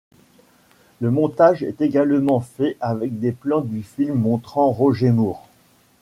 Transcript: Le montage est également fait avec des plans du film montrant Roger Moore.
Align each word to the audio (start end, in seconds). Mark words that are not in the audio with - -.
Le 0.99 1.11
montage 1.11 1.61
est 1.61 1.79
également 1.79 2.39
fait 2.39 2.75
avec 2.81 3.19
des 3.19 3.31
plans 3.31 3.61
du 3.61 3.83
film 3.83 4.15
montrant 4.15 4.71
Roger 4.71 5.11
Moore. 5.11 5.47